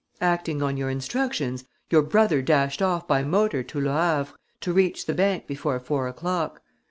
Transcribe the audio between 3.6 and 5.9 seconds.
to Le Havre to reach the bank before